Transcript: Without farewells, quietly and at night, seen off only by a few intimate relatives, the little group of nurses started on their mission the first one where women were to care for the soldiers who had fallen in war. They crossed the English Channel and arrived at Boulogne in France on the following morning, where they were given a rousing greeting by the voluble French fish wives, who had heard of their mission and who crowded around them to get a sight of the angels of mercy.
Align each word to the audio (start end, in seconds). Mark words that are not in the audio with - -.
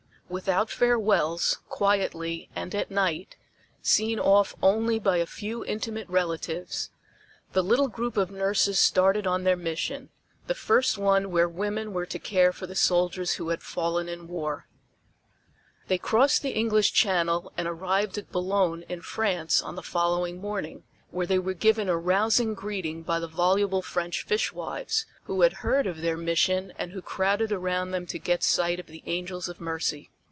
Without 0.31 0.69
farewells, 0.69 1.59
quietly 1.67 2.49
and 2.55 2.73
at 2.73 2.89
night, 2.89 3.35
seen 3.81 4.17
off 4.17 4.55
only 4.63 4.97
by 4.97 5.17
a 5.17 5.25
few 5.25 5.65
intimate 5.65 6.07
relatives, 6.07 6.89
the 7.51 7.61
little 7.61 7.89
group 7.89 8.15
of 8.15 8.31
nurses 8.31 8.79
started 8.79 9.27
on 9.27 9.43
their 9.43 9.57
mission 9.57 10.07
the 10.47 10.55
first 10.55 10.97
one 10.97 11.31
where 11.31 11.49
women 11.49 11.91
were 11.91 12.05
to 12.05 12.17
care 12.17 12.53
for 12.53 12.65
the 12.65 12.75
soldiers 12.77 13.33
who 13.33 13.49
had 13.49 13.61
fallen 13.61 14.07
in 14.07 14.29
war. 14.29 14.69
They 15.89 15.97
crossed 15.97 16.43
the 16.43 16.51
English 16.55 16.93
Channel 16.93 17.51
and 17.57 17.67
arrived 17.67 18.17
at 18.17 18.31
Boulogne 18.31 18.85
in 18.87 19.01
France 19.01 19.61
on 19.61 19.75
the 19.75 19.83
following 19.83 20.39
morning, 20.39 20.85
where 21.09 21.27
they 21.27 21.39
were 21.39 21.53
given 21.53 21.89
a 21.89 21.97
rousing 21.97 22.53
greeting 22.53 23.03
by 23.03 23.19
the 23.19 23.27
voluble 23.27 23.81
French 23.81 24.23
fish 24.25 24.53
wives, 24.53 25.05
who 25.25 25.41
had 25.41 25.51
heard 25.51 25.85
of 25.85 25.97
their 25.99 26.15
mission 26.15 26.71
and 26.77 26.93
who 26.93 27.01
crowded 27.01 27.51
around 27.51 27.91
them 27.91 28.05
to 28.07 28.17
get 28.17 28.39
a 28.39 28.47
sight 28.47 28.79
of 28.79 28.87
the 28.87 29.03
angels 29.07 29.49
of 29.49 29.59
mercy. 29.59 30.09